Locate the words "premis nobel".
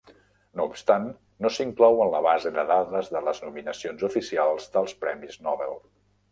5.07-5.81